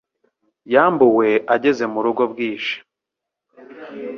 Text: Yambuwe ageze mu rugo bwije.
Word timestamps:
Yambuwe 0.73 1.29
ageze 1.55 1.83
mu 1.93 1.99
rugo 2.05 2.23
bwije. 2.31 2.75